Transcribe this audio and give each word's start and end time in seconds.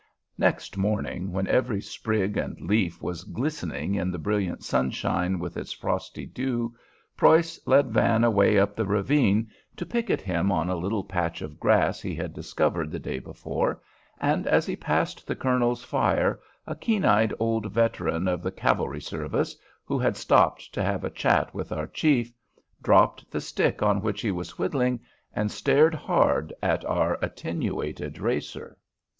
Next 0.39 0.77
morning, 0.77 1.31
when 1.31 1.45
every 1.45 1.79
sprig 1.79 2.35
and 2.35 2.59
leaf 2.59 3.03
was 3.03 3.23
glistening 3.23 3.93
in 3.93 4.09
the 4.09 4.17
brilliant 4.17 4.63
sunshine 4.63 5.37
with 5.37 5.55
its 5.57 5.73
frosty 5.73 6.25
dew, 6.25 6.73
Preuss 7.15 7.59
led 7.67 7.91
Van 7.91 8.23
away 8.23 8.57
up 8.57 8.75
the 8.75 8.87
ravine 8.87 9.51
to 9.77 9.85
picket 9.85 10.19
him 10.19 10.51
on 10.51 10.71
a 10.71 10.75
little 10.75 11.03
patch 11.03 11.43
of 11.43 11.59
grass 11.59 12.01
he 12.01 12.15
had 12.15 12.33
discovered 12.33 12.89
the 12.89 12.97
day 12.97 13.19
before 13.19 13.79
and 14.19 14.47
as 14.47 14.65
he 14.65 14.75
passed 14.75 15.27
the 15.27 15.35
colonel's 15.35 15.83
fire 15.83 16.39
a 16.65 16.75
keen 16.75 17.05
eyed 17.05 17.31
old 17.37 17.71
veteran 17.71 18.27
of 18.27 18.41
the 18.41 18.49
cavalry 18.51 19.01
service, 19.01 19.55
who 19.85 19.99
had 19.99 20.17
stopped 20.17 20.73
to 20.73 20.81
have 20.81 21.03
a 21.03 21.11
chat 21.11 21.53
with 21.53 21.71
our 21.71 21.85
chief, 21.85 22.33
dropped 22.81 23.29
the 23.29 23.39
stick 23.39 23.83
on 23.83 24.01
which 24.01 24.21
he 24.21 24.31
was 24.31 24.57
whittling 24.57 24.99
and 25.35 25.51
stared 25.51 25.93
hard 25.93 26.51
at 26.59 26.83
our 26.85 27.19
attenuated 27.21 28.17
racer. 28.17 28.75